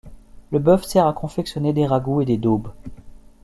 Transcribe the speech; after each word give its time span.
Le 0.51 0.57
bœuf 0.57 0.83
sert 0.83 1.05
à 1.05 1.13
confectionner 1.13 1.73
des 1.73 1.85
ragoûts 1.85 2.21
et 2.21 2.25
des 2.25 2.37
daubes. 2.37 2.71